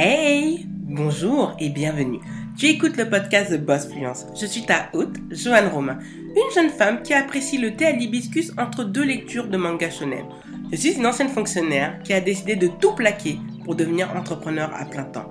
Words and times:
Hey 0.00 0.64
Bonjour 0.68 1.56
et 1.58 1.70
bienvenue. 1.70 2.20
Tu 2.56 2.66
écoutes 2.66 2.96
le 2.96 3.10
podcast 3.10 3.50
de 3.50 3.56
Boss 3.56 3.88
Fluence. 3.88 4.26
Je 4.40 4.46
suis 4.46 4.64
ta 4.64 4.90
hôte, 4.92 5.16
Joanne 5.28 5.66
Romain, 5.66 5.98
une 6.14 6.54
jeune 6.54 6.70
femme 6.70 7.02
qui 7.02 7.14
apprécie 7.14 7.58
le 7.58 7.74
thé 7.74 7.86
à 7.86 7.90
l'hibiscus 7.90 8.52
entre 8.58 8.84
deux 8.84 9.02
lectures 9.02 9.48
de 9.48 9.56
manga 9.56 9.90
shonen. 9.90 10.24
Je 10.70 10.76
suis 10.76 10.92
une 10.92 11.04
ancienne 11.04 11.28
fonctionnaire 11.28 12.00
qui 12.04 12.12
a 12.12 12.20
décidé 12.20 12.54
de 12.54 12.68
tout 12.68 12.94
plaquer 12.94 13.40
pour 13.64 13.74
devenir 13.74 14.14
entrepreneur 14.14 14.72
à 14.72 14.84
plein 14.84 15.02
temps. 15.02 15.28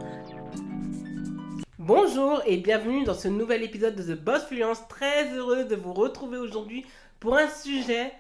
Bonjour 1.80 2.42
et 2.46 2.58
bienvenue 2.58 3.06
dans 3.06 3.14
ce 3.14 3.30
nouvel 3.30 3.64
épisode 3.64 3.96
de 3.96 4.04
The 4.04 4.22
Boss 4.22 4.48
Fluence. 4.48 4.86
Très 4.90 5.34
heureuse 5.34 5.70
de 5.70 5.78
vous 5.78 5.94
retrouver 5.94 6.40
aujourd'hui 6.40 6.86
pour 7.22 7.38
un 7.38 7.48
sujet, 7.48 8.12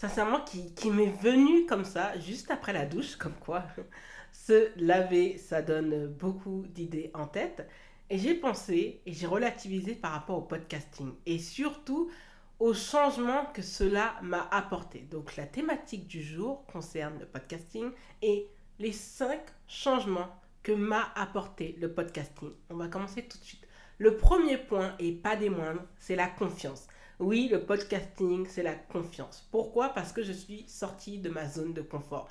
sincèrement, 0.00 0.40
qui, 0.40 0.90
m'est 0.90 1.14
venu 1.20 1.66
comme 1.66 1.84
ça, 1.84 2.18
juste 2.18 2.50
après 2.50 2.72
la 2.72 2.86
douche, 2.86 3.16
comme 3.16 3.34
quoi 3.34 3.64
se 4.32 4.70
laver, 4.82 5.36
ça 5.36 5.60
donne 5.60 6.06
beaucoup 6.06 6.64
d'idées 6.68 7.10
en 7.12 7.26
tête. 7.26 7.68
Et 8.08 8.16
j'ai 8.16 8.34
pensé 8.34 9.02
et 9.04 9.12
j'ai 9.12 9.26
relativisé 9.26 9.94
par 9.94 10.12
rapport 10.12 10.38
au 10.38 10.42
podcasting 10.42 11.12
et 11.26 11.38
surtout 11.38 12.10
au 12.58 12.72
changement 12.72 13.44
que 13.52 13.60
cela 13.60 14.14
m'a 14.22 14.48
apporté. 14.50 15.00
Donc 15.00 15.36
la 15.36 15.44
thématique 15.44 16.06
du 16.06 16.22
jour 16.22 16.64
concerne 16.72 17.18
le 17.18 17.26
podcasting 17.26 17.90
et 18.22 18.48
les 18.78 18.92
cinq 18.92 19.42
changements 19.68 20.34
que 20.62 20.72
m'a 20.72 21.12
apporté 21.14 21.76
le 21.78 21.92
podcasting. 21.92 22.52
On 22.70 22.76
va 22.76 22.88
commencer 22.88 23.28
tout 23.28 23.36
de 23.36 23.44
suite. 23.44 23.68
Le 23.98 24.16
premier 24.16 24.56
point, 24.56 24.94
et 24.98 25.12
pas 25.12 25.36
des 25.36 25.50
moindres, 25.50 25.84
c'est 25.98 26.16
la 26.16 26.26
confiance. 26.26 26.86
Oui, 27.20 27.48
le 27.52 27.60
podcasting, 27.60 28.46
c'est 28.46 28.62
la 28.62 28.74
confiance. 28.74 29.46
Pourquoi? 29.50 29.90
Parce 29.90 30.10
que 30.10 30.22
je 30.22 30.32
suis 30.32 30.64
sortie 30.66 31.18
de 31.18 31.28
ma 31.28 31.46
zone 31.46 31.74
de 31.74 31.82
confort. 31.82 32.30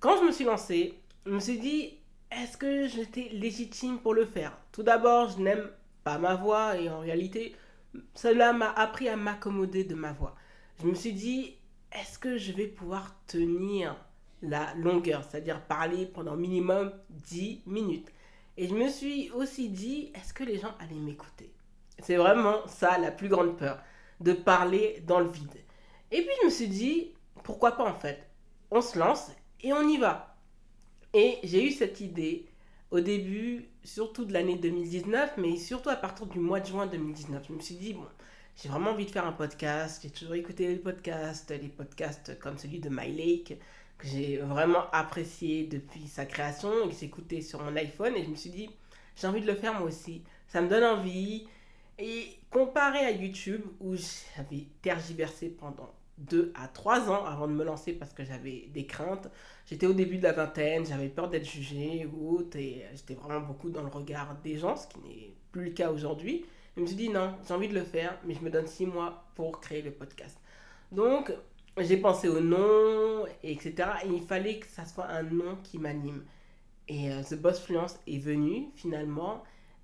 Quand 0.00 0.16
je 0.16 0.24
me 0.24 0.32
suis 0.32 0.46
lancée, 0.46 0.94
je 1.26 1.32
me 1.32 1.38
suis 1.38 1.58
dit, 1.58 1.98
est-ce 2.30 2.56
que 2.56 2.88
j'étais 2.88 3.28
légitime 3.30 3.98
pour 3.98 4.14
le 4.14 4.24
faire? 4.24 4.56
Tout 4.72 4.82
d'abord, 4.82 5.28
je 5.28 5.42
n'aime 5.42 5.68
pas 6.02 6.16
ma 6.16 6.34
voix 6.34 6.78
et 6.78 6.88
en 6.88 7.00
réalité, 7.00 7.54
cela 8.14 8.54
m'a 8.54 8.70
appris 8.70 9.06
à 9.10 9.16
m'accommoder 9.16 9.84
de 9.84 9.94
ma 9.94 10.14
voix. 10.14 10.34
Je 10.80 10.86
me 10.86 10.94
suis 10.94 11.12
dit, 11.12 11.54
est-ce 11.92 12.18
que 12.18 12.38
je 12.38 12.52
vais 12.52 12.68
pouvoir 12.68 13.14
tenir 13.26 14.02
la 14.40 14.72
longueur, 14.76 15.24
c'est-à-dire 15.24 15.60
parler 15.60 16.06
pendant 16.06 16.36
minimum 16.36 16.90
10 17.10 17.64
minutes 17.66 18.10
Et 18.56 18.66
je 18.66 18.74
me 18.74 18.88
suis 18.88 19.30
aussi 19.32 19.68
dit, 19.68 20.10
est-ce 20.14 20.32
que 20.32 20.42
les 20.42 20.58
gens 20.58 20.74
allaient 20.80 20.94
m'écouter? 20.94 21.52
C'est 21.98 22.16
vraiment 22.16 22.66
ça 22.66 22.96
la 22.96 23.10
plus 23.10 23.28
grande 23.28 23.58
peur, 23.58 23.78
de 24.22 24.32
parler 24.32 25.02
dans 25.06 25.20
le 25.20 25.30
vide. 25.30 25.64
Et 26.10 26.22
puis 26.22 26.34
je 26.40 26.46
me 26.46 26.50
suis 26.50 26.68
dit, 26.68 27.12
pourquoi 27.42 27.72
pas 27.72 27.84
en 27.84 27.94
fait 27.94 28.30
On 28.70 28.80
se 28.80 28.98
lance 28.98 29.30
et 29.62 29.72
on 29.72 29.88
y 29.88 29.98
va. 29.98 30.36
Et 31.14 31.38
j'ai 31.42 31.66
eu 31.66 31.70
cette 31.70 32.00
idée 32.00 32.46
au 32.90 33.00
début, 33.00 33.68
surtout 33.84 34.24
de 34.24 34.32
l'année 34.32 34.56
2019, 34.56 35.34
mais 35.38 35.56
surtout 35.56 35.88
à 35.88 35.96
partir 35.96 36.26
du 36.26 36.38
mois 36.38 36.60
de 36.60 36.66
juin 36.66 36.86
2019. 36.86 37.44
Je 37.48 37.52
me 37.52 37.60
suis 37.60 37.74
dit, 37.74 37.94
bon, 37.94 38.06
j'ai 38.56 38.68
vraiment 38.68 38.90
envie 38.90 39.06
de 39.06 39.10
faire 39.10 39.26
un 39.26 39.32
podcast. 39.32 40.00
J'ai 40.02 40.10
toujours 40.10 40.34
écouté 40.34 40.68
les 40.68 40.76
podcasts, 40.76 41.50
les 41.50 41.68
podcasts 41.68 42.38
comme 42.38 42.58
celui 42.58 42.80
de 42.80 42.90
My 42.90 43.10
Lake, 43.10 43.58
que 43.98 44.06
j'ai 44.06 44.36
vraiment 44.38 44.90
apprécié 44.92 45.64
depuis 45.64 46.06
sa 46.06 46.26
création 46.26 46.70
que 46.88 47.04
écouté 47.04 47.40
sur 47.40 47.62
mon 47.62 47.74
iPhone. 47.76 48.14
Et 48.14 48.24
je 48.24 48.28
me 48.28 48.36
suis 48.36 48.50
dit, 48.50 48.68
j'ai 49.16 49.26
envie 49.26 49.40
de 49.40 49.46
le 49.46 49.54
faire 49.54 49.74
moi 49.74 49.88
aussi. 49.88 50.22
Ça 50.48 50.60
me 50.60 50.68
donne 50.68 50.84
envie. 50.84 51.46
Et 51.98 52.38
comparé 52.50 52.98
à 52.98 53.10
YouTube, 53.10 53.62
où 53.80 53.94
j'avais 53.94 54.66
tergiversé 54.80 55.48
pendant 55.48 55.92
deux 56.18 56.52
à 56.54 56.68
trois 56.68 57.10
ans 57.10 57.24
avant 57.24 57.48
de 57.48 57.52
me 57.52 57.64
lancer 57.64 57.92
parce 57.92 58.12
que 58.12 58.24
j'avais 58.24 58.68
des 58.72 58.86
craintes. 58.86 59.28
J'étais 59.66 59.86
au 59.86 59.92
début 59.92 60.18
de 60.18 60.22
la 60.22 60.32
vingtaine, 60.32 60.86
j'avais 60.86 61.08
peur 61.08 61.28
d'être 61.28 61.44
jugée 61.44 62.06
ou 62.06 62.36
autre, 62.38 62.56
et 62.56 62.84
j'étais 62.94 63.14
vraiment 63.14 63.40
beaucoup 63.40 63.70
dans 63.70 63.82
le 63.82 63.88
regard 63.88 64.36
des 64.42 64.56
gens, 64.56 64.76
ce 64.76 64.86
qui 64.88 64.98
n'est 65.00 65.34
plus 65.50 65.64
le 65.66 65.70
cas 65.70 65.90
aujourd'hui. 65.90 66.44
Je 66.76 66.82
me 66.82 66.86
suis 66.86 66.96
dit 66.96 67.08
non, 67.08 67.34
j'ai 67.46 67.54
envie 67.54 67.68
de 67.68 67.74
le 67.74 67.84
faire, 67.84 68.18
mais 68.24 68.34
je 68.34 68.40
me 68.40 68.50
donne 68.50 68.66
six 68.66 68.86
mois 68.86 69.24
pour 69.34 69.60
créer 69.60 69.82
le 69.82 69.90
podcast. 69.90 70.38
Donc, 70.90 71.32
j'ai 71.78 71.96
pensé 71.96 72.28
au 72.28 72.40
nom, 72.40 73.26
etc. 73.42 73.74
Et 74.04 74.08
il 74.08 74.22
fallait 74.22 74.58
que 74.58 74.66
ça 74.66 74.84
soit 74.84 75.06
un 75.06 75.22
nom 75.22 75.56
qui 75.62 75.78
m'anime. 75.78 76.24
Et 76.88 77.10
euh, 77.10 77.22
The 77.22 77.34
Boss 77.34 77.60
Fluence 77.60 77.98
est 78.06 78.18
venu 78.18 78.68
finalement. 78.76 79.42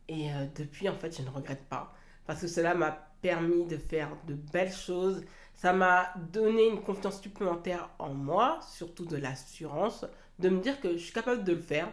Et 0.08 0.32
euh, 0.32 0.46
depuis, 0.56 0.88
en 0.88 0.94
fait, 0.94 1.16
je 1.16 1.22
ne 1.22 1.30
regrette 1.30 1.64
pas. 1.64 1.94
Parce 2.26 2.40
que 2.40 2.46
cela 2.46 2.74
m'a 2.74 2.90
permis 3.20 3.64
de 3.66 3.76
faire 3.76 4.10
de 4.26 4.34
belles 4.34 4.72
choses 4.72 5.22
ça 5.58 5.72
m'a 5.72 6.14
donné 6.32 6.68
une 6.68 6.80
confiance 6.80 7.20
supplémentaire 7.20 7.90
en 7.98 8.14
moi, 8.14 8.60
surtout 8.62 9.04
de 9.04 9.16
l'assurance, 9.16 10.06
de 10.38 10.50
me 10.50 10.60
dire 10.60 10.80
que 10.80 10.92
je 10.92 10.98
suis 10.98 11.12
capable 11.12 11.42
de 11.42 11.52
le 11.52 11.60
faire 11.60 11.92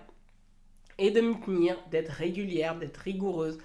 et 0.99 1.09
de 1.09 1.19
me 1.19 1.33
tenir, 1.43 1.75
d'être 1.89 2.11
régulière, 2.11 2.77
d'être 2.77 2.97
rigoureuse. 2.97 3.57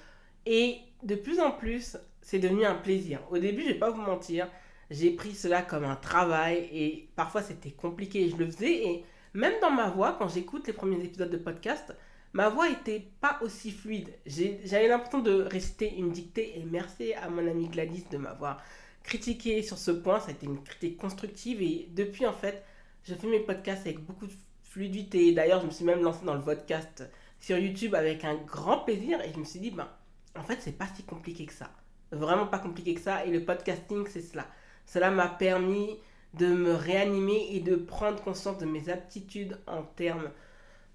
Et 0.46 0.78
de 1.02 1.14
plus 1.14 1.38
en 1.38 1.50
plus, 1.50 1.98
c'est 2.22 2.38
devenu 2.38 2.64
un 2.64 2.76
plaisir. 2.76 3.20
Au 3.30 3.36
début, 3.36 3.60
je 3.62 3.68
vais 3.68 3.78
pas 3.78 3.90
vous 3.90 4.00
mentir, 4.00 4.48
j'ai 4.90 5.10
pris 5.10 5.34
cela 5.34 5.60
comme 5.60 5.84
un 5.84 5.96
travail 5.96 6.66
et 6.72 7.10
parfois 7.14 7.42
c'était 7.42 7.70
compliqué. 7.70 8.30
Je 8.30 8.36
le 8.36 8.46
faisais 8.46 8.86
et 8.86 9.04
même 9.34 9.60
dans 9.60 9.70
ma 9.70 9.90
voix, 9.90 10.16
quand 10.18 10.28
j'écoute 10.28 10.66
les 10.66 10.72
premiers 10.72 11.04
épisodes 11.04 11.30
de 11.30 11.36
podcast, 11.36 11.94
ma 12.32 12.48
voix 12.48 12.68
était 12.68 13.08
pas 13.20 13.38
aussi 13.42 13.70
fluide. 13.70 14.10
J'avais 14.26 14.88
l'impression 14.88 15.20
de 15.20 15.42
réciter 15.42 15.94
une 15.96 16.12
dictée 16.12 16.58
et 16.58 16.64
merci 16.64 17.14
à 17.14 17.28
mon 17.28 17.46
ami 17.46 17.68
Gladys 17.68 18.04
de 18.10 18.18
m'avoir 18.18 18.62
critiqué 19.02 19.62
sur 19.62 19.78
ce 19.78 19.90
point. 19.90 20.20
Ça 20.20 20.28
a 20.28 20.30
été 20.32 20.46
une 20.46 20.62
critique 20.62 20.96
constructive 20.96 21.62
et 21.62 21.88
depuis, 21.90 22.26
en 22.26 22.32
fait, 22.32 22.64
je 23.04 23.14
fais 23.14 23.26
mes 23.26 23.40
podcasts 23.40 23.86
avec 23.86 24.04
beaucoup 24.04 24.26
de 24.26 24.32
fluidité. 24.64 25.32
D'ailleurs, 25.32 25.60
je 25.62 25.66
me 25.66 25.70
suis 25.70 25.84
même 25.84 26.02
lancé 26.02 26.24
dans 26.24 26.34
le 26.34 26.42
podcast 26.42 27.04
sur 27.40 27.58
YouTube 27.58 27.94
avec 27.94 28.24
un 28.24 28.36
grand 28.36 28.78
plaisir 28.78 29.20
et 29.22 29.32
je 29.32 29.38
me 29.38 29.44
suis 29.44 29.60
dit, 29.60 29.70
ben, 29.70 29.88
en 30.36 30.42
fait, 30.42 30.58
c'est 30.60 30.76
pas 30.76 30.86
si 30.94 31.02
compliqué 31.02 31.46
que 31.46 31.52
ça. 31.52 31.70
Vraiment 32.12 32.46
pas 32.46 32.58
compliqué 32.58 32.94
que 32.94 33.00
ça. 33.00 33.24
Et 33.24 33.30
le 33.30 33.44
podcasting, 33.44 34.06
c'est 34.08 34.20
cela. 34.20 34.46
Cela 34.86 35.10
m'a 35.10 35.28
permis 35.28 35.98
de 36.34 36.46
me 36.46 36.74
réanimer 36.74 37.48
et 37.54 37.60
de 37.60 37.74
prendre 37.74 38.22
conscience 38.22 38.58
de 38.58 38.66
mes 38.66 38.88
aptitudes 38.88 39.58
en 39.66 39.82
termes 39.82 40.30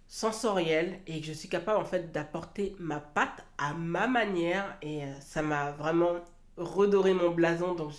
sensoriels 0.07 0.99
et 1.07 1.19
que 1.19 1.27
je 1.27 1.33
suis 1.33 1.49
capable 1.49 1.79
en 1.79 1.85
fait 1.85 2.11
d'apporter 2.11 2.75
ma 2.79 2.99
patte 2.99 3.43
à 3.57 3.73
ma 3.73 4.07
manière 4.07 4.77
et 4.81 5.03
euh, 5.03 5.19
ça 5.19 5.41
m'a 5.41 5.71
vraiment 5.71 6.15
redorer 6.57 7.13
mon 7.13 7.31
blason. 7.31 7.73
Donc, 7.73 7.91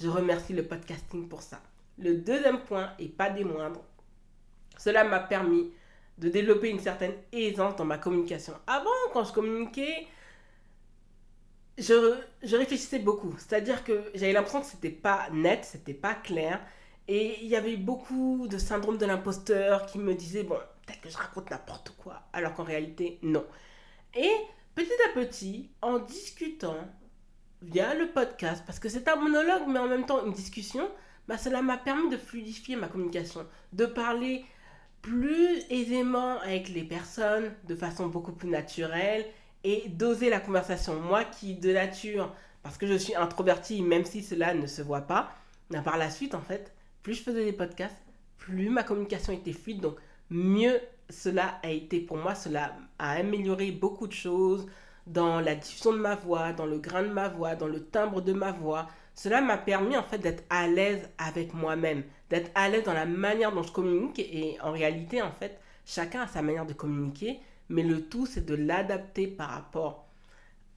je, 0.00 0.08
remercie 0.08 0.52
le 0.52 0.64
podcasting 0.64 1.28
pour 1.28 1.42
ça. 1.42 1.60
Le 1.98 2.14
deuxième 2.14 2.60
point, 2.60 2.90
et 2.98 3.08
pas 3.08 3.30
des 3.30 3.44
moindres, 3.44 3.82
cela 4.78 5.04
m'a 5.04 5.20
permis 5.20 5.72
de 6.18 6.28
développer 6.28 6.68
une 6.68 6.80
certaine 6.80 7.14
aisance 7.32 7.76
dans 7.76 7.84
ma 7.84 7.98
communication. 7.98 8.54
Avant, 8.66 8.90
quand 9.12 9.24
je 9.24 9.32
communiquais, 9.32 10.06
je, 11.78 12.16
je 12.42 12.56
réfléchissais 12.56 12.98
beaucoup. 12.98 13.34
C'est-à-dire 13.38 13.84
que 13.84 14.10
j'avais 14.14 14.32
l'impression 14.32 14.60
que 14.60 14.66
c'était 14.66 14.90
pas 14.90 15.28
net, 15.32 15.64
c'était 15.64 15.94
pas 15.94 16.14
clair. 16.14 16.60
Et 17.08 17.38
il 17.42 17.48
y 17.48 17.56
avait 17.56 17.76
beaucoup 17.76 18.46
de 18.48 18.58
syndrome 18.58 18.98
de 18.98 19.06
l'imposteur 19.06 19.86
qui 19.86 19.98
me 19.98 20.14
disait, 20.14 20.42
bon, 20.42 20.58
peut-être 20.86 21.00
que 21.00 21.10
je 21.10 21.16
raconte 21.16 21.50
n'importe 21.50 21.90
quoi. 21.98 22.22
Alors 22.32 22.54
qu'en 22.54 22.64
réalité, 22.64 23.18
non. 23.22 23.44
Et 24.14 24.32
petit 24.74 24.90
à 25.10 25.14
petit, 25.14 25.70
en 25.82 25.98
discutant, 25.98 26.88
via 27.62 27.94
le 27.94 28.08
podcast, 28.08 28.62
parce 28.66 28.78
que 28.78 28.88
c'est 28.88 29.08
un 29.08 29.16
monologue, 29.16 29.64
mais 29.68 29.78
en 29.78 29.88
même 29.88 30.06
temps 30.06 30.24
une 30.24 30.32
discussion, 30.32 30.88
bah, 31.28 31.38
cela 31.38 31.62
m'a 31.62 31.76
permis 31.76 32.08
de 32.08 32.16
fluidifier 32.16 32.76
ma 32.76 32.88
communication, 32.88 33.46
de 33.72 33.86
parler 33.86 34.44
plus 35.02 35.62
aisément 35.70 36.38
avec 36.40 36.68
les 36.68 36.84
personnes, 36.84 37.52
de 37.64 37.74
façon 37.74 38.06
beaucoup 38.06 38.32
plus 38.32 38.48
naturelle, 38.48 39.26
et 39.64 39.88
d'oser 39.88 40.30
la 40.30 40.40
conversation. 40.40 41.00
Moi 41.00 41.24
qui, 41.24 41.54
de 41.54 41.72
nature, 41.72 42.32
parce 42.62 42.78
que 42.78 42.86
je 42.86 42.94
suis 42.94 43.14
introvertie, 43.14 43.82
même 43.82 44.04
si 44.04 44.22
cela 44.22 44.54
ne 44.54 44.66
se 44.66 44.82
voit 44.82 45.02
pas, 45.02 45.32
mais 45.70 45.82
par 45.82 45.96
la 45.96 46.10
suite, 46.10 46.34
en 46.34 46.40
fait, 46.40 46.72
plus 47.02 47.14
je 47.14 47.22
faisais 47.22 47.44
des 47.44 47.52
podcasts, 47.52 47.96
plus 48.36 48.68
ma 48.68 48.82
communication 48.82 49.32
était 49.32 49.52
fluide, 49.52 49.80
donc 49.80 49.96
mieux 50.30 50.80
cela 51.10 51.60
a 51.62 51.70
été 51.70 52.00
pour 52.00 52.16
moi, 52.16 52.34
cela 52.34 52.76
a 52.98 53.12
amélioré 53.12 53.70
beaucoup 53.70 54.06
de 54.06 54.12
choses, 54.12 54.66
dans 55.06 55.40
la 55.40 55.54
diffusion 55.54 55.92
de 55.92 55.98
ma 55.98 56.16
voix, 56.16 56.52
dans 56.52 56.66
le 56.66 56.78
grain 56.78 57.02
de 57.02 57.08
ma 57.08 57.28
voix, 57.28 57.54
dans 57.54 57.68
le 57.68 57.84
timbre 57.84 58.20
de 58.20 58.32
ma 58.32 58.52
voix. 58.52 58.88
Cela 59.14 59.40
m'a 59.40 59.56
permis 59.56 59.96
en 59.96 60.02
fait 60.02 60.18
d'être 60.18 60.44
à 60.50 60.66
l'aise 60.66 61.08
avec 61.18 61.54
moi-même, 61.54 62.02
d'être 62.28 62.50
à 62.54 62.68
l'aise 62.68 62.84
dans 62.84 62.92
la 62.92 63.06
manière 63.06 63.52
dont 63.52 63.62
je 63.62 63.72
communique 63.72 64.18
et 64.18 64.58
en 64.60 64.72
réalité 64.72 65.22
en 65.22 65.32
fait 65.32 65.58
chacun 65.86 66.22
a 66.22 66.26
sa 66.26 66.42
manière 66.42 66.66
de 66.66 66.72
communiquer, 66.72 67.38
mais 67.68 67.82
le 67.82 68.02
tout 68.02 68.26
c'est 68.26 68.44
de 68.44 68.54
l'adapter 68.54 69.26
par 69.28 69.50
rapport 69.50 70.06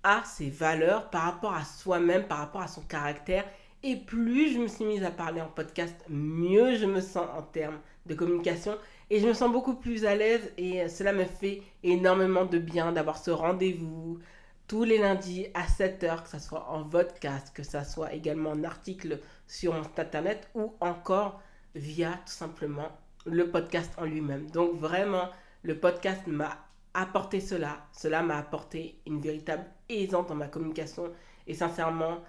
à 0.03 0.23
ses 0.23 0.49
valeurs, 0.49 1.09
par 1.09 1.23
rapport 1.23 1.53
à 1.53 1.65
soi-même, 1.65 2.27
par 2.27 2.37
rapport 2.37 2.61
à 2.61 2.67
son 2.67 2.81
caractère. 2.81 3.45
Et 3.81 3.95
plus 3.95 4.53
je 4.53 4.59
me 4.59 4.67
suis 4.67 4.83
mise 4.83 5.03
à 5.05 5.11
parler 5.11 5.39
en 5.39 5.47
podcast, 5.47 5.95
mieux 6.09 6.75
je 6.75 6.85
me 6.85 6.99
sens 6.99 7.27
en 7.33 7.41
termes 7.41 7.79
de 8.07 8.13
communication 8.13 8.77
et 9.09 9.21
je 9.21 9.27
me 9.27 9.33
sens 9.33 9.49
beaucoup 9.49 9.75
plus 9.75 10.05
à 10.05 10.15
l'aise 10.15 10.51
et 10.57 10.89
cela 10.89 11.13
me 11.13 11.23
fait 11.23 11.61
énormément 11.83 12.43
de 12.43 12.57
bien 12.57 12.91
d'avoir 12.91 13.17
ce 13.17 13.31
rendez-vous 13.31 14.19
tous 14.67 14.83
les 14.83 14.97
lundis 14.97 15.47
à 15.53 15.63
7h, 15.63 16.23
que 16.23 16.29
ce 16.29 16.39
soit 16.39 16.69
en 16.69 16.83
podcast, 16.83 17.55
que 17.55 17.63
ce 17.63 17.81
soit 17.85 18.13
également 18.13 18.51
en 18.51 18.65
article 18.65 19.21
sur 19.47 19.73
mon 19.73 19.83
site 19.83 19.97
internet 19.97 20.49
ou 20.55 20.73
encore 20.81 21.41
via 21.73 22.11
tout 22.25 22.33
simplement 22.33 22.89
le 23.25 23.49
podcast 23.49 23.93
en 23.97 24.03
lui-même. 24.03 24.51
Donc 24.51 24.77
vraiment, 24.77 25.29
le 25.63 25.79
podcast 25.79 26.27
m'a 26.27 26.65
apporté 26.93 27.39
cela. 27.39 27.77
Cela 27.93 28.23
m'a 28.23 28.37
apporté 28.37 28.99
une 29.07 29.21
véritable 29.21 29.65
aisance 29.87 30.27
dans 30.27 30.35
ma 30.35 30.47
communication. 30.47 31.11
Et 31.47 31.53
sincèrement, 31.53 32.19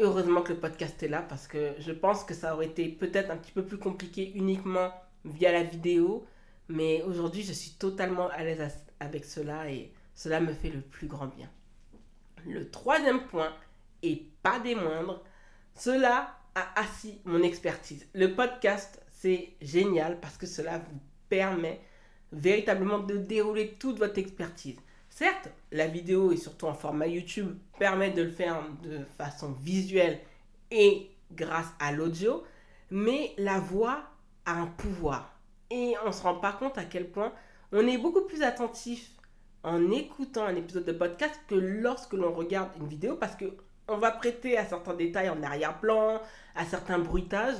heureusement 0.00 0.42
que 0.42 0.52
le 0.52 0.58
podcast 0.58 1.02
est 1.02 1.08
là 1.08 1.22
parce 1.22 1.46
que 1.46 1.74
je 1.78 1.92
pense 1.92 2.24
que 2.24 2.34
ça 2.34 2.54
aurait 2.54 2.66
été 2.66 2.88
peut-être 2.88 3.30
un 3.30 3.36
petit 3.36 3.52
peu 3.52 3.64
plus 3.64 3.78
compliqué 3.78 4.32
uniquement 4.34 4.90
via 5.24 5.52
la 5.52 5.62
vidéo. 5.62 6.26
Mais 6.68 7.02
aujourd'hui, 7.02 7.42
je 7.42 7.52
suis 7.52 7.72
totalement 7.72 8.28
à 8.28 8.42
l'aise 8.42 8.62
avec 9.00 9.24
cela 9.24 9.70
et 9.70 9.92
cela 10.14 10.40
me 10.40 10.52
fait 10.52 10.70
le 10.70 10.80
plus 10.80 11.06
grand 11.06 11.26
bien. 11.26 11.48
Le 12.46 12.70
troisième 12.70 13.26
point, 13.26 13.52
et 14.02 14.26
pas 14.42 14.58
des 14.60 14.74
moindres, 14.74 15.22
cela 15.74 16.36
a 16.54 16.80
assis 16.80 17.20
mon 17.24 17.42
expertise. 17.42 18.06
Le 18.14 18.34
podcast, 18.34 19.02
c'est 19.10 19.50
génial 19.60 20.18
parce 20.20 20.36
que 20.36 20.46
cela 20.46 20.78
vous 20.78 21.00
permet 21.28 21.80
véritablement 22.32 22.98
de 22.98 23.16
dérouler 23.16 23.76
toute 23.78 23.98
votre 23.98 24.18
expertise. 24.18 24.76
Certes, 25.20 25.50
la 25.70 25.86
vidéo 25.86 26.32
et 26.32 26.38
surtout 26.38 26.64
en 26.64 26.72
format 26.72 27.06
YouTube 27.06 27.54
permet 27.78 28.10
de 28.10 28.22
le 28.22 28.30
faire 28.30 28.64
de 28.82 29.00
façon 29.18 29.52
visuelle 29.52 30.18
et 30.70 31.10
grâce 31.32 31.66
à 31.78 31.92
l'audio, 31.92 32.42
mais 32.90 33.34
la 33.36 33.60
voix 33.60 34.00
a 34.46 34.52
un 34.52 34.66
pouvoir. 34.66 35.38
Et 35.68 35.92
on 36.02 36.06
ne 36.06 36.12
se 36.12 36.22
rend 36.22 36.36
pas 36.36 36.54
compte 36.54 36.78
à 36.78 36.84
quel 36.84 37.10
point 37.10 37.34
on 37.70 37.86
est 37.86 37.98
beaucoup 37.98 38.22
plus 38.22 38.42
attentif 38.42 39.10
en 39.62 39.90
écoutant 39.90 40.46
un 40.46 40.56
épisode 40.56 40.86
de 40.86 40.92
podcast 40.92 41.38
que 41.48 41.54
lorsque 41.54 42.14
l'on 42.14 42.32
regarde 42.32 42.70
une 42.80 42.88
vidéo 42.88 43.14
parce 43.16 43.36
que 43.36 43.58
on 43.88 43.98
va 43.98 44.12
prêter 44.12 44.56
à 44.56 44.64
certains 44.64 44.94
détails 44.94 45.28
en 45.28 45.42
arrière-plan, 45.42 46.22
à 46.54 46.64
certains 46.64 46.98
bruitages, 46.98 47.58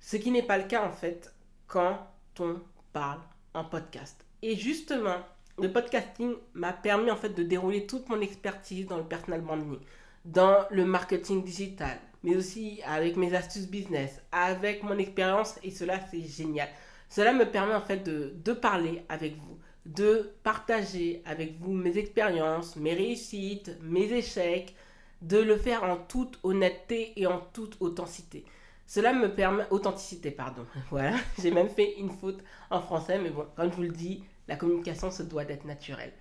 ce 0.00 0.16
qui 0.16 0.32
n'est 0.32 0.42
pas 0.42 0.58
le 0.58 0.64
cas 0.64 0.84
en 0.84 0.90
fait 0.90 1.32
quand 1.68 2.04
on 2.40 2.60
parle 2.92 3.20
en 3.54 3.62
podcast. 3.62 4.26
Et 4.42 4.56
justement, 4.56 5.20
le 5.60 5.70
podcasting 5.70 6.34
m'a 6.54 6.72
permis 6.72 7.10
en 7.10 7.16
fait 7.16 7.30
de 7.30 7.42
dérouler 7.42 7.86
toute 7.86 8.08
mon 8.08 8.20
expertise 8.20 8.86
dans 8.86 8.96
le 8.96 9.04
personal 9.04 9.40
branding, 9.40 9.78
dans 10.24 10.64
le 10.70 10.84
marketing 10.84 11.44
digital, 11.44 11.98
mais 12.22 12.36
aussi 12.36 12.80
avec 12.86 13.16
mes 13.16 13.34
astuces 13.34 13.68
business, 13.68 14.20
avec 14.32 14.82
mon 14.82 14.98
expérience 14.98 15.58
et 15.62 15.70
cela 15.70 16.00
c'est 16.10 16.22
génial. 16.22 16.68
Cela 17.08 17.32
me 17.32 17.44
permet 17.44 17.74
en 17.74 17.80
fait 17.80 17.98
de, 17.98 18.32
de 18.42 18.52
parler 18.52 19.02
avec 19.08 19.36
vous, 19.36 19.58
de 19.86 20.30
partager 20.42 21.22
avec 21.24 21.58
vous 21.60 21.72
mes 21.72 21.98
expériences, 21.98 22.76
mes 22.76 22.94
réussites, 22.94 23.76
mes 23.82 24.12
échecs, 24.12 24.74
de 25.20 25.38
le 25.38 25.56
faire 25.56 25.84
en 25.84 25.96
toute 25.96 26.38
honnêteté 26.42 27.12
et 27.16 27.26
en 27.26 27.40
toute 27.52 27.76
authenticité. 27.80 28.44
Cela 28.90 29.12
me 29.12 29.32
permet, 29.32 29.62
authenticité, 29.70 30.32
pardon. 30.32 30.66
Voilà, 30.90 31.14
j'ai 31.40 31.52
même 31.52 31.68
fait 31.68 31.94
une 31.98 32.10
faute 32.10 32.42
en 32.70 32.80
français, 32.80 33.20
mais 33.20 33.30
bon, 33.30 33.46
comme 33.54 33.70
je 33.70 33.76
vous 33.76 33.82
le 33.82 33.90
dis, 33.90 34.24
la 34.48 34.56
communication 34.56 35.12
se 35.12 35.22
doit 35.22 35.44
d'être 35.44 35.64
naturelle. 35.64 36.12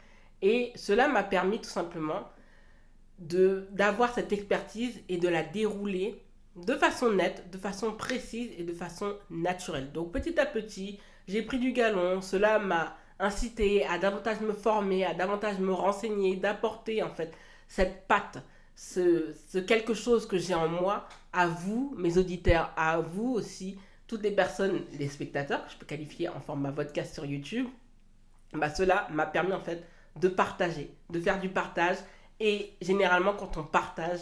Et 0.44 0.72
cela 0.76 1.08
m'a 1.08 1.24
permis 1.24 1.60
tout 1.60 1.70
simplement 1.70 2.30
d'avoir 3.18 4.14
cette 4.14 4.32
expertise 4.32 5.02
et 5.10 5.18
de 5.18 5.28
la 5.28 5.42
dérouler 5.42 6.24
de 6.58 6.76
façon 6.76 7.12
nette, 7.12 7.50
de 7.50 7.58
façon 7.58 7.92
précise 7.92 8.52
et 8.60 8.64
de 8.64 8.74
façon 8.74 9.16
naturelle. 9.32 9.92
Donc 9.92 10.12
petit 10.12 10.40
à 10.40 10.46
petit, 10.46 11.00
j'ai 11.28 11.42
pris 11.42 11.58
du 11.58 11.72
galon. 11.72 12.22
Cela 12.22 12.60
m'a 12.60 12.96
incité 13.18 13.84
à 13.88 13.98
davantage 13.98 14.42
me 14.42 14.54
former, 14.54 15.06
à 15.06 15.16
davantage 15.16 15.58
me 15.58 15.74
renseigner, 15.74 16.36
d'apporter 16.36 17.02
en 17.02 17.10
fait 17.10 17.34
cette 17.68 18.06
patte, 18.08 18.38
ce, 18.80 19.60
quelque 19.60 19.94
chose 19.94 20.26
que 20.26 20.38
j'ai 20.38 20.54
en 20.54 20.70
moi 20.70 21.06
à 21.34 21.48
vous, 21.48 21.94
mes 21.98 22.18
auditeurs, 22.18 22.72
à 22.78 23.00
vous 23.02 23.34
aussi, 23.34 23.78
toutes 24.08 24.24
les 24.24 24.32
personnes, 24.32 24.80
les 24.98 25.10
spectateurs 25.10 25.66
que 25.66 25.74
je 25.74 25.78
peux 25.78 25.86
qualifier 25.86 26.30
en 26.30 26.40
format 26.40 26.72
podcast 26.72 27.14
sur 27.14 27.26
YouTube, 27.26 27.68
bah 28.54 28.70
cela 28.70 29.06
m'a 29.12 29.26
permis 29.26 29.52
en 29.52 29.60
fait 29.60 29.86
de 30.16 30.30
partager, 30.30 30.96
de 31.10 31.20
faire 31.20 31.42
du 31.42 31.50
partage. 31.50 31.98
Et 32.40 32.72
généralement, 32.82 33.34
quand 33.34 33.58
on 33.58 33.64
partage, 33.64 34.22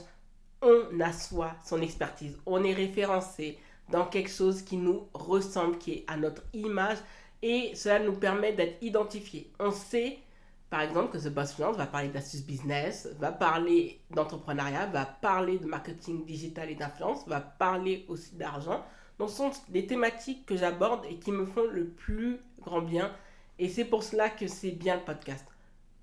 on 0.63 1.00
assoit 1.01 1.53
son 1.63 1.80
expertise. 1.80 2.36
On 2.48 2.63
est 2.63 2.74
référencé 2.74 3.60
dans 3.89 4.07
quelque 4.07 4.31
chose 4.31 4.63
qui 4.63 4.77
nous 4.77 5.07
ressemble, 5.13 5.77
qui 5.77 5.92
est 5.94 6.06
à 6.07 6.18
notre 6.18 6.42
image. 6.53 6.98
Et 7.44 7.75
cela 7.75 8.00
nous 8.00 8.13
permet 8.15 8.53
d'être 8.53 8.81
identifiés. 8.81 9.51
On 9.60 9.71
sait 9.71 10.18
par 10.69 10.81
exemple, 10.81 11.18
que 11.18 11.24
The 11.24 11.30
Boss 11.30 11.54
Finance 11.54 11.78
va 11.78 11.88
parler 11.88 12.10
d'astuces 12.10 12.46
business, 12.46 13.08
va 13.19 13.31
parler 13.31 14.02
d'entrepreneuriat, 14.12 14.88
va 14.88 15.06
parler 15.06 15.60
de 15.60 15.66
marketing 15.66 16.25
digital 16.25 16.69
et 16.69 16.75
d'influence, 16.75 17.25
va 17.28 17.40
parler 17.40 18.06
aussi 18.10 18.36
d'argent. 18.36 18.84
Donc, 19.18 19.30
ce 19.30 19.38
sont 19.38 19.52
des 19.69 19.88
thématiques 19.88 20.46
que 20.46 20.58
j'aborde 20.58 21.06
et 21.06 21.16
qui 21.16 21.31
me 21.31 21.46
font 21.46 21.66
le 21.66 21.86
plus 21.86 22.40
grand 22.62 22.81
bien. 22.81 23.12
Et 23.60 23.69
c'est 23.69 23.86
pour 23.86 24.04
cela 24.04 24.30
que 24.30 24.48
c'est 24.48 24.72
bien 24.72 24.98
le 24.98 25.04
podcast. 25.04 25.46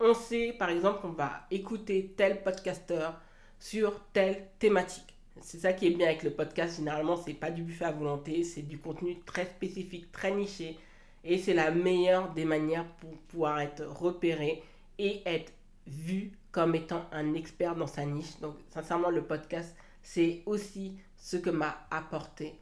On 0.01 0.15
sait, 0.15 0.55
par 0.59 0.71
exemple, 0.71 1.03
qu'on 1.03 1.11
va 1.11 1.47
écouter 1.51 2.15
tel 2.17 2.43
podcasteur 2.43 3.21
sur 3.61 4.01
telle 4.13 4.49
thématique. 4.59 5.15
C'est 5.41 5.59
ça 5.59 5.73
qui 5.73 5.87
est 5.87 5.91
bien 5.91 6.09
avec 6.09 6.23
le 6.23 6.31
podcast. 6.31 6.77
Généralement, 6.77 7.17
c'est 7.17 7.35
pas 7.35 7.51
du 7.51 7.63
buffet 7.63 7.85
à 7.85 7.93
volonté, 7.93 8.45
c'est 8.45 8.63
du 8.63 8.79
contenu 8.79 9.21
très 9.27 9.45
spécifique, 9.45 10.11
très 10.11 10.33
niché 10.33 10.79
et 11.25 11.39
c'est 11.39 11.55
la 11.55 11.71
meilleure 11.71 12.33
des 12.33 12.45
manières 12.45 12.87
pour 13.01 13.17
pouvoir 13.29 13.61
être 13.61 13.85
repéré 13.85 14.63
et 14.99 15.23
être 15.27 15.53
vu 15.87 16.33
comme 16.53 16.75
étant 16.75 17.07
un 17.13 17.35
expert 17.35 17.75
dans 17.75 17.87
sa 17.87 18.05
niche. 18.05 18.39
Donc, 18.41 18.57
sincèrement, 18.71 19.11
le 19.11 19.23
podcast, 19.23 19.75
c'est 20.03 20.43
aussi 20.47 20.97
ce 21.17 21.37
que 21.37 21.51
m'a 21.51 21.87
apporté 21.91 22.55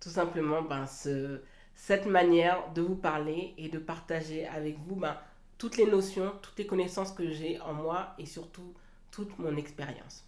tout 0.00 0.10
simplement 0.10 0.62
ben, 0.62 0.86
ce, 0.86 1.40
cette 1.74 2.06
manière 2.06 2.72
de 2.72 2.82
vous 2.82 2.96
parler 2.96 3.54
et 3.58 3.68
de 3.68 3.78
partager 3.78 4.46
avec 4.46 4.78
vous 4.86 4.96
ben, 4.96 5.16
toutes 5.58 5.76
les 5.76 5.86
notions, 5.86 6.32
toutes 6.42 6.58
les 6.58 6.66
connaissances 6.66 7.12
que 7.12 7.30
j'ai 7.30 7.60
en 7.60 7.74
moi 7.74 8.14
et 8.18 8.26
surtout 8.26 8.74
toute 9.10 9.38
mon 9.38 9.56
expérience. 9.56 10.24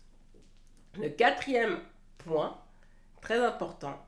Le 0.98 1.08
quatrième 1.08 1.78
point, 2.19 2.58
très 3.20 3.44
important, 3.44 4.04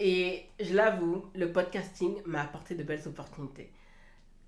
et 0.00 0.44
je 0.60 0.74
l'avoue, 0.74 1.24
le 1.34 1.50
podcasting 1.52 2.22
m'a 2.24 2.42
apporté 2.42 2.74
de 2.74 2.82
belles 2.82 3.06
opportunités. 3.06 3.72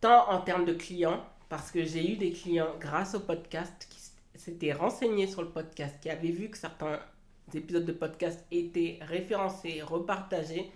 Tant 0.01 0.31
en 0.31 0.41
termes 0.41 0.65
de 0.65 0.73
clients, 0.73 1.25
parce 1.49 1.71
que 1.71 1.85
j'ai 1.85 2.13
eu 2.13 2.17
des 2.17 2.33
clients 2.33 2.75
grâce 2.79 3.15
au 3.15 3.21
podcast 3.21 3.87
qui 3.91 4.01
s'étaient 4.39 4.73
renseignés 4.73 5.27
sur 5.27 5.43
le 5.43 5.49
podcast, 5.49 5.97
qui 6.01 6.09
avaient 6.09 6.31
vu 6.31 6.49
que 6.49 6.57
certains 6.57 7.01
épisodes 7.53 7.85
de 7.85 7.93
podcast 7.93 8.47
étaient 8.51 8.99
référencés, 9.03 9.83
repartagés. 9.83 10.71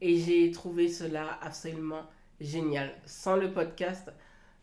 Et 0.00 0.16
j'ai 0.16 0.50
trouvé 0.50 0.88
cela 0.88 1.38
absolument 1.42 2.04
génial. 2.40 2.94
Sans 3.04 3.36
le 3.36 3.52
podcast, 3.52 4.10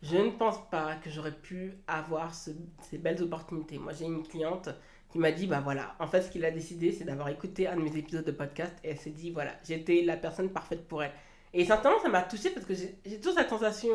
je 0.02 0.16
ne 0.16 0.30
pense 0.30 0.58
pas 0.70 0.96
que 0.96 1.10
j'aurais 1.10 1.36
pu 1.36 1.74
avoir 1.86 2.34
ces 2.34 2.98
belles 2.98 3.22
opportunités. 3.22 3.78
Moi, 3.78 3.92
j'ai 3.92 4.04
une 4.06 4.26
cliente 4.26 4.68
qui 5.12 5.18
m'a 5.18 5.30
dit, 5.30 5.46
bah 5.46 5.60
voilà, 5.62 5.94
en 5.98 6.06
fait, 6.06 6.22
ce 6.22 6.30
qu'il 6.30 6.44
a 6.46 6.50
décidé, 6.50 6.90
c'est 6.90 7.04
d'avoir 7.04 7.28
écouté 7.28 7.68
un 7.68 7.76
de 7.76 7.82
mes 7.82 7.94
épisodes 7.96 8.24
de 8.24 8.32
podcast 8.32 8.72
et 8.82 8.90
elle 8.90 8.98
s'est 8.98 9.10
dit, 9.10 9.30
voilà, 9.30 9.52
j'étais 9.62 10.02
la 10.02 10.16
personne 10.16 10.48
parfaite 10.50 10.88
pour 10.88 11.02
elle. 11.02 11.12
Et 11.52 11.66
sincèrement, 11.66 12.00
ça 12.00 12.08
m'a 12.08 12.22
touché 12.22 12.48
parce 12.48 12.64
que 12.64 12.72
j'ai 12.72 13.18
toujours 13.18 13.34
cette 13.34 13.50
sensation, 13.50 13.92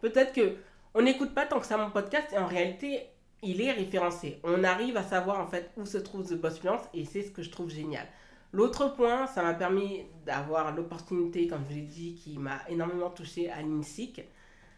peut-être 0.00 0.32
que 0.32 0.56
on 0.94 1.02
n'écoute 1.02 1.34
pas 1.34 1.44
tant 1.44 1.60
que 1.60 1.66
ça 1.66 1.76
mon 1.76 1.90
podcast 1.90 2.28
et 2.32 2.38
en 2.38 2.46
réalité, 2.46 3.02
il 3.42 3.60
est 3.60 3.72
référencé. 3.72 4.40
On 4.42 4.64
arrive 4.64 4.96
à 4.96 5.02
savoir 5.02 5.38
en 5.38 5.46
fait 5.46 5.70
où 5.76 5.84
se 5.84 5.98
trouve 5.98 6.26
The 6.26 6.40
Boss 6.40 6.60
Fluence 6.60 6.80
et 6.94 7.04
c'est 7.04 7.22
ce 7.22 7.30
que 7.30 7.42
je 7.42 7.50
trouve 7.50 7.68
génial. 7.68 8.06
L'autre 8.52 8.94
point, 8.94 9.26
ça 9.26 9.42
m'a 9.42 9.52
permis 9.52 10.06
d'avoir 10.24 10.74
l'opportunité, 10.74 11.46
comme 11.46 11.64
je 11.68 11.74
l'ai 11.74 11.82
dit, 11.82 12.14
qui 12.14 12.38
m'a 12.38 12.62
énormément 12.70 13.10
touché 13.10 13.50
à 13.50 13.60
l'INSIC, 13.60 14.22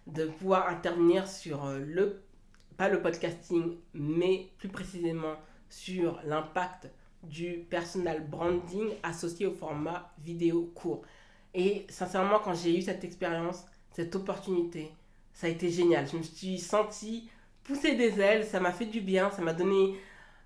de 0.09 0.27
pouvoir 0.27 0.69
intervenir 0.69 1.29
sur 1.29 1.65
euh, 1.65 1.79
le, 1.79 2.23
pas 2.77 2.89
le 2.89 3.01
podcasting, 3.01 3.77
mais 3.95 4.49
plus 4.59 4.69
précisément 4.69 5.37
sur 5.71 6.21
l'impact 6.25 6.91
du 7.23 7.65
personal 7.71 8.27
branding 8.27 8.91
associé 9.03 9.47
au 9.47 9.53
format 9.53 10.13
vidéo 10.19 10.71
court. 10.75 11.03
Et 11.55 11.87
sincèrement, 11.89 12.39
quand 12.39 12.55
j'ai 12.55 12.77
eu 12.77 12.83
cette 12.83 13.05
expérience, 13.05 13.65
cette 13.93 14.15
opportunité, 14.15 14.93
ça 15.33 15.47
a 15.47 15.51
été 15.51 15.71
génial. 15.71 16.07
Je 16.09 16.17
me 16.17 16.23
suis 16.23 16.59
sentie 16.59 17.29
pousser 17.65 17.95
des 17.95 18.21
ailes, 18.21 18.45
ça 18.45 18.61
m'a 18.61 18.73
fait 18.73 18.87
du 18.87 19.01
bien, 19.01 19.31
ça 19.31 19.43
m'a 19.43 19.53
donné 19.53 19.99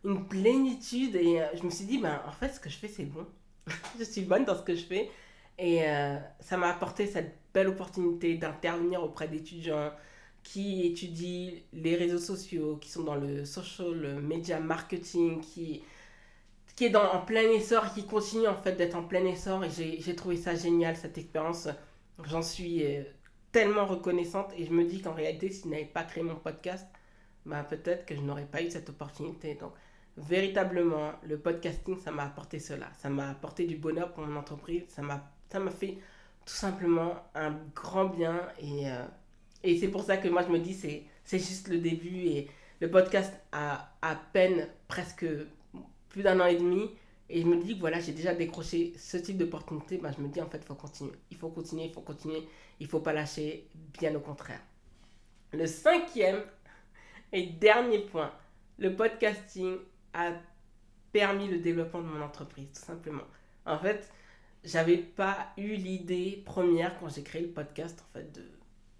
une 0.04 0.26
plénitude 0.26 1.16
et 1.16 1.40
euh, 1.40 1.46
je 1.54 1.62
me 1.62 1.70
suis 1.70 1.84
dit, 1.84 1.98
ben, 1.98 2.20
en 2.26 2.32
fait, 2.32 2.50
ce 2.50 2.60
que 2.60 2.68
je 2.68 2.76
fais, 2.76 2.88
c'est 2.88 3.04
bon. 3.04 3.26
je 3.98 4.04
suis 4.04 4.22
bonne 4.22 4.44
dans 4.44 4.56
ce 4.56 4.62
que 4.62 4.74
je 4.74 4.84
fais. 4.84 5.10
Et 5.58 5.88
euh, 5.88 6.16
ça 6.40 6.56
m'a 6.56 6.68
apporté 6.68 7.06
cette 7.06 7.38
belle 7.52 7.68
opportunité 7.68 8.34
d'intervenir 8.34 9.02
auprès 9.02 9.28
d'étudiants, 9.28 9.92
qui 10.44 10.86
étudie 10.86 11.64
les 11.72 11.96
réseaux 11.96 12.18
sociaux, 12.18 12.76
qui 12.76 12.90
sont 12.90 13.02
dans 13.02 13.16
le 13.16 13.44
social 13.44 14.20
media 14.20 14.60
marketing, 14.60 15.40
qui, 15.40 15.82
qui 16.76 16.84
est 16.84 16.90
dans, 16.90 17.12
en 17.12 17.24
plein 17.24 17.50
essor, 17.50 17.92
qui 17.94 18.06
continue 18.06 18.46
en 18.46 18.54
fait 18.54 18.76
d'être 18.76 18.94
en 18.94 19.04
plein 19.04 19.24
essor. 19.24 19.64
Et 19.64 19.70
j'ai 19.70 20.14
trouvé 20.14 20.36
ça 20.36 20.54
génial, 20.54 20.96
cette 20.96 21.18
expérience. 21.18 21.68
J'en 22.24 22.42
suis 22.42 22.84
euh, 22.84 23.02
tellement 23.52 23.86
reconnaissante 23.86 24.52
et 24.56 24.66
je 24.66 24.70
me 24.70 24.84
dis 24.84 25.00
qu'en 25.00 25.14
réalité, 25.14 25.50
si 25.50 25.62
je 25.64 25.68
n'avais 25.68 25.86
pas 25.86 26.04
créé 26.04 26.22
mon 26.22 26.36
podcast, 26.36 26.86
bah, 27.46 27.64
peut-être 27.64 28.04
que 28.06 28.14
je 28.14 28.20
n'aurais 28.20 28.46
pas 28.46 28.62
eu 28.62 28.70
cette 28.70 28.90
opportunité. 28.90 29.54
Donc, 29.54 29.72
véritablement, 30.18 31.12
le 31.26 31.38
podcasting, 31.38 31.98
ça 31.98 32.12
m'a 32.12 32.24
apporté 32.24 32.58
cela. 32.58 32.90
Ça 32.98 33.08
m'a 33.08 33.30
apporté 33.30 33.64
du 33.64 33.76
bonheur 33.76 34.12
pour 34.12 34.26
mon 34.26 34.36
entreprise. 34.36 34.84
Ça 34.88 35.02
m'a 35.02 35.70
fait 35.70 35.96
tout 36.44 36.52
simplement 36.52 37.14
un 37.34 37.56
grand 37.74 38.04
bien 38.04 38.46
et... 38.60 38.90
Euh, 38.90 39.04
Et 39.64 39.78
c'est 39.78 39.88
pour 39.88 40.04
ça 40.04 40.18
que 40.18 40.28
moi, 40.28 40.42
je 40.42 40.48
me 40.48 40.58
dis, 40.58 40.74
c'est, 40.74 41.38
juste 41.38 41.68
le 41.68 41.78
début. 41.78 42.26
Et 42.26 42.48
le 42.80 42.90
podcast 42.90 43.32
a 43.50 43.96
à 44.02 44.14
peine 44.14 44.68
presque 44.86 45.26
plus 46.10 46.22
d'un 46.22 46.38
an 46.38 46.46
et 46.46 46.56
demi. 46.56 46.90
Et 47.30 47.40
je 47.40 47.46
me 47.46 47.56
dis 47.56 47.74
que 47.74 47.80
voilà, 47.80 47.98
j'ai 47.98 48.12
déjà 48.12 48.34
décroché 48.34 48.92
ce 48.98 49.16
type 49.16 49.38
d'opportunité. 49.38 49.96
Ben, 49.96 50.12
je 50.14 50.22
me 50.22 50.28
dis, 50.28 50.40
en 50.42 50.50
fait, 50.50 50.58
il 50.58 50.66
faut 50.66 50.74
continuer. 50.74 51.14
Il 51.30 51.38
faut 51.38 51.48
continuer, 51.48 51.86
il 51.86 51.92
faut 51.92 52.02
continuer. 52.02 52.46
Il 52.78 52.86
faut 52.86 53.00
pas 53.00 53.14
lâcher, 53.14 53.66
bien 53.98 54.14
au 54.14 54.20
contraire. 54.20 54.60
Le 55.52 55.66
cinquième 55.66 56.42
et 57.32 57.46
dernier 57.46 58.00
point, 58.00 58.32
le 58.78 58.94
podcasting 58.94 59.78
a 60.12 60.32
permis 61.10 61.48
le 61.48 61.58
développement 61.58 62.02
de 62.02 62.06
mon 62.06 62.22
entreprise, 62.22 62.68
tout 62.74 62.84
simplement. 62.84 63.22
En 63.64 63.78
fait, 63.78 64.12
j'avais 64.62 64.98
pas 64.98 65.52
eu 65.56 65.74
l'idée 65.76 66.42
première 66.44 66.98
quand 66.98 67.08
j'ai 67.08 67.22
créé 67.22 67.40
le 67.40 67.48
podcast, 67.48 68.04
en 68.10 68.18
fait, 68.18 68.30
de 68.32 68.42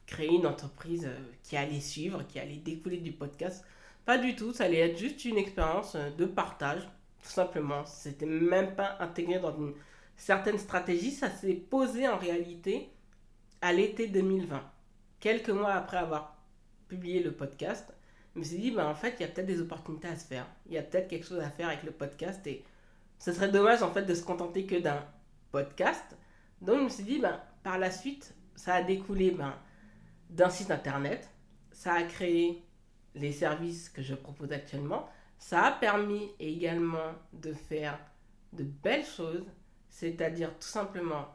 créer 0.07 0.35
une 0.35 0.47
entreprise 0.47 1.07
euh, 1.07 1.19
qui 1.43 1.57
allait 1.57 1.81
suivre, 1.81 2.27
qui 2.27 2.39
allait 2.39 2.57
découler 2.57 2.99
du 2.99 3.13
podcast. 3.13 3.65
Pas 4.05 4.19
du 4.19 4.37
tout, 4.37 4.53
ça 4.53 4.65
allait 4.65 4.81
être 4.81 4.99
juste 4.99 5.25
une 5.25 5.39
expérience 5.39 5.95
euh, 5.95 6.11
de 6.11 6.25
partage, 6.25 6.83
tout 7.23 7.31
simplement. 7.31 7.85
C'était 7.87 8.27
même 8.27 8.75
pas 8.75 8.97
intégré 9.01 9.39
dans 9.39 9.57
une 9.57 9.75
certaine 10.17 10.59
stratégie, 10.59 11.11
ça 11.11 11.31
s'est 11.31 11.55
posé 11.55 12.07
en 12.09 12.19
réalité 12.19 12.91
à 13.61 13.73
l'été 13.73 14.09
2020. 14.09 14.63
Quelques 15.21 15.51
mois 15.51 15.73
après 15.73 15.97
avoir 15.97 16.37
publié 16.89 17.23
le 17.23 17.33
podcast, 17.33 17.93
je 18.35 18.41
me 18.41 18.45
suis 18.45 18.59
dit, 18.59 18.71
bah, 18.71 18.87
en 18.87 18.95
fait, 18.95 19.15
il 19.19 19.23
y 19.23 19.25
a 19.25 19.29
peut-être 19.29 19.47
des 19.47 19.61
opportunités 19.61 20.09
à 20.09 20.17
se 20.17 20.27
faire. 20.27 20.47
Il 20.67 20.73
y 20.75 20.79
a 20.79 20.83
peut-être 20.83 21.09
quelque 21.09 21.27
chose 21.27 21.41
à 21.41 21.51
faire 21.51 21.69
avec 21.69 21.83
le 21.83 21.93
podcast 21.93 22.47
et 22.47 22.65
ce 23.19 23.33
serait 23.33 23.49
dommage 23.49 23.83
en 23.83 23.91
fait 23.91 24.03
de 24.03 24.15
se 24.15 24.23
contenter 24.23 24.67
que 24.67 24.77
d'un 24.77 25.05
podcast. 25.51 26.17
Donc 26.61 26.79
je 26.79 26.85
me 26.85 26.89
suis 26.89 27.05
dit, 27.05 27.19
ben, 27.21 27.41
par 27.63 27.79
la 27.79 27.91
suite, 27.91 28.35
ça 28.55 28.75
a 28.75 28.83
découlé 28.83 29.31
ben, 29.31 29.55
d'un 30.31 30.51
site 30.51 30.71
internet, 30.71 31.29
ça 31.73 31.95
a 31.95 32.03
créé 32.03 32.63
les 33.15 33.33
services 33.33 33.89
que 33.89 34.03
je 34.03 34.15
propose 34.15 34.53
actuellement, 34.53 35.09
ça 35.39 35.65
a 35.65 35.73
permis 35.73 36.31
également 36.41 37.13
de 37.33 37.53
faire 37.53 37.99
de 38.53 38.65
belles 38.65 39.05
choses, 39.05 39.45
c'est-à-dire 39.89 40.53
tout 40.59 40.69
simplement 40.69 41.27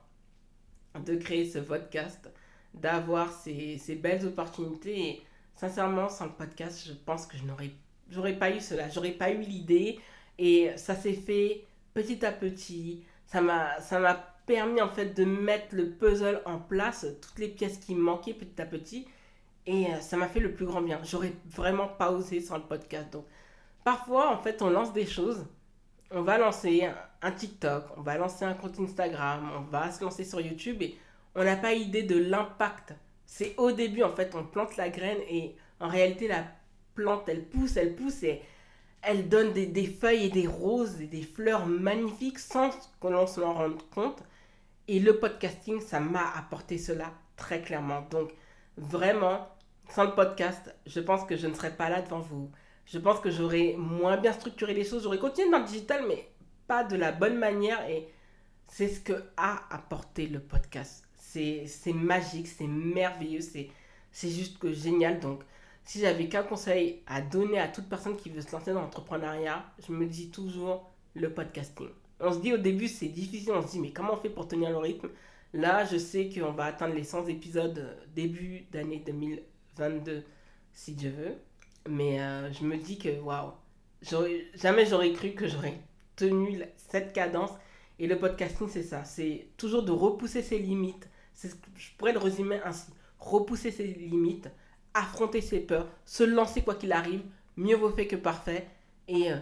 de 1.06 1.16
créer 1.16 1.50
ce 1.50 1.60
podcast, 1.60 2.30
d'avoir 2.74 3.32
ces, 3.32 3.78
ces, 3.78 3.96
belles 3.96 4.26
opportunités. 4.26 5.22
Sincèrement, 5.56 6.10
sans 6.10 6.26
le 6.26 6.32
podcast, 6.32 6.84
je 6.88 6.94
pense 6.94 7.26
que 7.26 7.38
je 7.38 7.44
n'aurais 7.44 7.72
j'aurais 8.10 8.38
pas 8.38 8.50
eu 8.52 8.60
cela, 8.60 8.90
j'aurais 8.90 9.12
pas 9.12 9.32
eu 9.32 9.42
l'idée. 9.42 10.00
Et 10.38 10.72
ça 10.78 10.96
s'est 10.96 11.14
fait 11.14 11.66
petit 11.94 12.26
à 12.26 12.32
petit. 12.32 13.04
Ça 13.26 13.42
m'a, 13.42 13.80
ça 13.82 14.00
m'a 14.00 14.29
permis 14.50 14.82
en 14.82 14.90
fait 14.90 15.14
de 15.14 15.26
mettre 15.26 15.76
le 15.76 15.92
puzzle 15.92 16.42
en 16.46 16.58
place, 16.58 17.06
toutes 17.22 17.38
les 17.38 17.50
pièces 17.50 17.78
qui 17.78 17.94
manquaient 17.94 18.34
petit 18.34 18.60
à 18.60 18.66
petit. 18.66 19.08
Et 19.68 19.86
euh, 19.86 20.00
ça 20.00 20.18
m'a 20.18 20.28
fait 20.28 20.40
le 20.40 20.54
plus 20.54 20.66
grand 20.66 20.82
bien. 20.82 21.00
J'aurais 21.04 21.34
vraiment 21.46 21.88
pas 21.88 22.12
osé 22.12 22.42
sans 22.42 22.58
le 22.58 22.64
podcast. 22.64 23.14
Donc, 23.14 23.26
parfois, 23.84 24.32
en 24.32 24.40
fait, 24.40 24.64
on 24.64 24.72
lance 24.72 24.92
des 24.92 25.06
choses. 25.06 25.46
On 26.10 26.24
va 26.24 26.40
lancer 26.40 26.90
un 27.22 27.32
TikTok, 27.32 27.86
on 27.96 28.02
va 28.02 28.18
lancer 28.18 28.44
un 28.44 28.56
compte 28.56 28.80
Instagram, 28.80 29.52
on 29.56 29.72
va 29.72 29.92
se 29.92 30.04
lancer 30.04 30.24
sur 30.24 30.42
YouTube 30.42 30.82
et 30.82 30.98
on 31.36 31.44
n'a 31.44 31.56
pas 31.56 31.74
idée 31.74 32.02
de 32.02 32.18
l'impact. 32.18 32.96
C'est 33.28 33.54
au 33.58 33.72
début, 33.72 34.02
en 34.02 34.16
fait, 34.16 34.34
on 34.34 34.44
plante 34.44 34.78
la 34.78 34.90
graine 34.90 35.20
et 35.30 35.56
en 35.80 35.88
réalité, 35.88 36.28
la 36.28 36.46
plante, 36.96 37.30
elle 37.30 37.46
pousse, 37.46 37.78
elle 37.78 37.96
pousse 37.96 38.24
et 38.24 38.42
elle 39.04 39.30
donne 39.30 39.54
des, 39.54 39.86
feuilles 39.86 40.26
et 40.26 40.30
des 40.30 40.48
roses 40.48 41.00
et 41.00 41.06
des 41.06 41.22
fleurs 41.22 41.68
magnifiques 41.68 42.40
sans 42.40 42.72
qu'on 43.00 43.28
s'en 43.28 43.54
rende 43.54 43.80
compte. 43.94 44.24
Et 44.92 45.00
le 45.00 45.20
podcasting, 45.20 45.82
ça 45.82 46.00
m'a 46.00 46.32
apporté 46.36 46.80
cela 46.80 47.14
très 47.38 47.62
clairement. 47.62 48.02
Donc, 48.10 48.32
vraiment, 48.76 49.48
sans 49.88 50.06
le 50.06 50.16
podcast, 50.16 50.76
je 50.88 51.00
pense 51.00 51.26
que 51.26 51.38
je 51.38 51.46
ne 51.46 51.54
serais 51.54 51.76
pas 51.76 51.90
là 51.90 52.02
devant 52.02 52.22
vous. 52.22 52.50
Je 52.88 52.98
pense 52.98 53.20
que 53.20 53.30
j'aurais 53.30 53.76
moins 53.78 54.18
bien 54.18 54.34
structuré 54.34 54.74
les 54.74 54.84
choses. 54.84 55.04
J'aurais 55.04 55.20
continué 55.20 55.52
dans 55.52 55.60
le 55.60 55.66
digital, 55.66 56.06
mais 56.08 56.32
pas 56.66 56.84
de 56.84 56.96
la 56.96 57.12
bonne 57.12 57.38
manière. 57.38 57.88
Et 57.88 58.08
c'est 58.68 58.88
ce 58.88 59.00
que 59.00 59.14
a 59.38 59.62
apporté 59.70 60.26
le 60.26 60.40
podcast. 60.40 61.08
C'est 61.16 61.94
magique, 61.94 62.48
c'est 62.48 62.66
merveilleux, 62.66 63.42
c'est 63.42 63.70
juste 64.32 64.58
que 64.58 64.72
génial. 64.72 65.20
Donc, 65.20 65.44
si 65.84 66.00
j'avais 66.00 66.28
qu'un 66.30 66.42
conseil 66.42 67.04
à 67.06 67.22
donner 67.22 67.60
à 67.60 67.68
toute 67.68 67.88
personne 67.88 68.18
qui 68.18 68.32
veut 68.32 68.42
se 68.42 68.52
lancer 68.52 68.74
dans 68.74 68.82
l'entrepreneuriat, 68.82 69.64
je 69.88 69.92
me 69.94 70.08
dis 70.08 70.32
toujours 70.32 70.90
le 71.14 71.32
podcasting. 71.32 71.90
On 72.20 72.34
se 72.34 72.40
dit 72.40 72.54
au 72.54 72.58
début 72.58 72.88
c'est 72.88 73.08
difficile, 73.08 73.52
on 73.54 73.62
se 73.62 73.72
dit 73.72 73.80
mais 73.80 73.92
comment 73.92 74.14
on 74.14 74.18
fait 74.18 74.30
pour 74.30 74.48
tenir 74.48 74.70
le 74.70 74.78
rythme? 74.78 75.10
Là, 75.54 75.86
je 75.86 75.98
sais 75.98 76.30
qu'on 76.30 76.52
va 76.52 76.66
atteindre 76.66 76.94
les 76.94 77.04
100 77.04 77.28
épisodes 77.28 77.98
début 78.16 78.66
d'année 78.72 79.02
2022 79.06 80.24
si 80.74 80.94
Dieu 80.94 81.12
veut. 81.12 81.36
Mais 81.90 82.22
euh, 82.22 82.52
je 82.54 82.64
me 82.66 82.78
dis 82.78 82.98
que 83.00 83.20
waouh, 83.20 83.52
jamais 84.56 84.86
j'aurais 84.86 85.14
cru 85.14 85.32
que 85.32 85.48
j'aurais 85.48 85.80
tenu 86.16 86.62
cette 86.78 87.14
cadence. 87.14 87.52
Et 87.98 88.08
le 88.08 88.18
podcasting, 88.18 88.70
c'est 88.70 88.84
ça. 88.84 89.04
C'est 89.04 89.48
toujours 89.58 89.84
de 89.84 89.92
repousser 89.92 90.42
ses 90.42 90.60
limites. 90.60 91.10
je 91.44 91.90
pourrais 91.98 92.14
le 92.14 92.20
résumer 92.20 92.60
ainsi. 92.64 92.92
Repousser 93.20 93.72
ses 93.72 93.88
limites 93.88 94.50
affronter 94.94 95.42
ses 95.42 95.60
peurs, 95.60 95.88
se 96.06 96.24
lancer 96.24 96.62
quoi 96.62 96.76
qu'il 96.76 96.92
arrive, 96.92 97.22
mieux 97.58 97.76
vaut 97.76 97.92
fait 97.92 98.08
que 98.08 98.16
parfait. 98.16 98.68
Et 99.08 99.32
euh, 99.32 99.38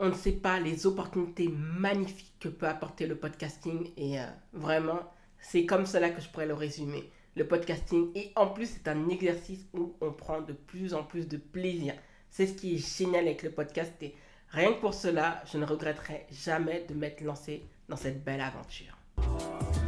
on 0.00 0.08
ne 0.08 0.14
sait 0.14 0.32
pas 0.32 0.58
les 0.58 0.86
opportunités 0.86 1.48
magnifiques 1.48 2.34
que 2.40 2.48
peut 2.48 2.66
apporter 2.66 3.06
le 3.06 3.16
podcasting. 3.16 3.90
Et 3.96 4.18
euh, 4.18 4.24
vraiment, 4.54 5.00
c'est 5.38 5.66
comme 5.66 5.86
cela 5.86 6.08
que 6.08 6.20
je 6.20 6.28
pourrais 6.28 6.46
le 6.46 6.54
résumer. 6.54 7.10
Le 7.36 7.46
podcasting, 7.46 8.08
et 8.16 8.32
en 8.34 8.48
plus, 8.48 8.66
c'est 8.66 8.88
un 8.88 9.08
exercice 9.08 9.64
où 9.72 9.94
on 10.00 10.10
prend 10.10 10.40
de 10.40 10.52
plus 10.52 10.94
en 10.94 11.04
plus 11.04 11.28
de 11.28 11.36
plaisir. 11.36 11.94
C'est 12.30 12.46
ce 12.46 12.54
qui 12.54 12.74
est 12.74 12.98
génial 12.98 13.26
avec 13.26 13.42
le 13.42 13.50
podcast. 13.50 13.92
Et 14.00 14.14
rien 14.48 14.72
que 14.72 14.80
pour 14.80 14.94
cela, 14.94 15.42
je 15.52 15.58
ne 15.58 15.64
regretterai 15.64 16.26
jamais 16.32 16.84
de 16.88 16.94
m'être 16.94 17.20
lancé 17.20 17.62
dans 17.88 17.96
cette 17.96 18.24
belle 18.24 18.40
aventure. 18.40 18.96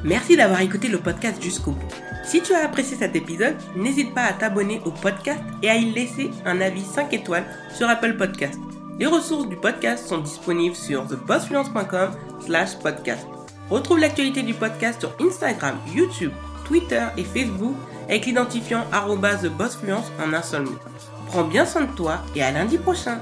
Merci 0.04 0.36
d'avoir 0.36 0.60
écouté 0.60 0.88
le 0.88 0.98
podcast 0.98 1.42
jusqu'au 1.42 1.72
bout. 1.72 1.94
Si 2.24 2.42
tu 2.42 2.54
as 2.54 2.64
apprécié 2.64 2.96
cet 2.96 3.16
épisode, 3.16 3.56
n'hésite 3.76 4.14
pas 4.14 4.24
à 4.24 4.32
t'abonner 4.34 4.80
au 4.84 4.90
podcast 4.90 5.42
et 5.62 5.70
à 5.70 5.76
y 5.76 5.90
laisser 5.92 6.30
un 6.44 6.60
avis 6.60 6.82
5 6.82 7.12
étoiles 7.14 7.46
sur 7.74 7.88
Apple 7.88 8.16
Podcast. 8.16 8.58
Les 8.98 9.06
ressources 9.06 9.48
du 9.48 9.56
podcast 9.56 10.06
sont 10.06 10.18
disponibles 10.18 10.76
sur 10.76 11.06
thebossfluence.com 11.06 12.10
slash 12.44 12.76
podcast. 12.78 13.26
Retrouve 13.70 13.98
l'actualité 13.98 14.42
du 14.42 14.54
podcast 14.54 15.00
sur 15.00 15.14
Instagram, 15.20 15.76
YouTube, 15.94 16.32
Twitter 16.66 17.06
et 17.16 17.24
Facebook 17.24 17.74
avec 18.08 18.26
l'identifiant 18.26 18.84
thebossfluence 19.40 20.12
en 20.22 20.32
un 20.32 20.42
seul 20.42 20.64
mot. 20.64 20.78
Prends 21.28 21.44
bien 21.44 21.64
soin 21.64 21.82
de 21.82 21.92
toi 21.96 22.18
et 22.36 22.42
à 22.42 22.50
lundi 22.50 22.76
prochain 22.76 23.18